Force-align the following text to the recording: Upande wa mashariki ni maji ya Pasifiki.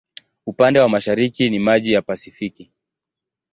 Upande 0.45 0.79
wa 0.79 0.89
mashariki 0.89 1.49
ni 1.49 1.59
maji 1.59 1.91
ya 1.93 2.01
Pasifiki. 2.01 2.71